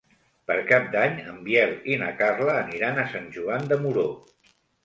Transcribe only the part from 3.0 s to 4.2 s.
a Sant Joan de Moró.